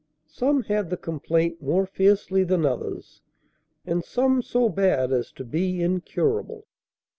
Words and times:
Some 0.25 0.63
had 0.63 0.89
the 0.89 0.97
complaint 0.97 1.61
more 1.61 1.85
fiercely 1.85 2.43
than 2.43 2.65
others, 2.65 3.21
and 3.85 4.03
some 4.03 4.41
so 4.41 4.67
bad 4.67 5.11
as 5.13 5.31
to 5.33 5.43
be 5.43 5.83
incurable. 5.83 6.65